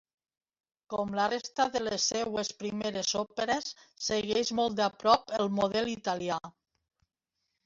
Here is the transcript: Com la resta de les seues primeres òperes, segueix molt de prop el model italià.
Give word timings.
Com 0.93 1.11
la 1.17 1.25
resta 1.33 1.67
de 1.75 1.81
les 1.87 2.07
seues 2.13 2.49
primeres 2.61 3.11
òperes, 3.21 3.69
segueix 4.07 4.53
molt 4.61 4.79
de 4.81 4.89
prop 5.05 5.37
el 5.41 5.53
model 5.61 5.93
italià. 5.95 6.41